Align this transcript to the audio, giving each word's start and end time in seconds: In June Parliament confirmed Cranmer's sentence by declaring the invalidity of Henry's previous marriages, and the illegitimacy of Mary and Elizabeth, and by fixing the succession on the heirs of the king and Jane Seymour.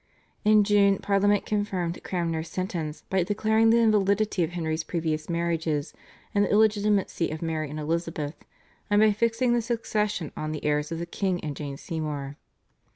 In 0.43 0.63
June 0.63 0.97
Parliament 0.97 1.45
confirmed 1.45 2.01
Cranmer's 2.03 2.47
sentence 2.49 3.03
by 3.11 3.21
declaring 3.21 3.69
the 3.69 3.77
invalidity 3.77 4.43
of 4.43 4.53
Henry's 4.53 4.83
previous 4.83 5.29
marriages, 5.29 5.93
and 6.33 6.43
the 6.43 6.49
illegitimacy 6.49 7.29
of 7.29 7.43
Mary 7.43 7.69
and 7.69 7.79
Elizabeth, 7.79 8.43
and 8.89 8.99
by 8.99 9.11
fixing 9.11 9.53
the 9.53 9.61
succession 9.61 10.31
on 10.35 10.53
the 10.53 10.65
heirs 10.65 10.91
of 10.91 10.97
the 10.97 11.05
king 11.05 11.39
and 11.43 11.55
Jane 11.55 11.77
Seymour. 11.77 12.35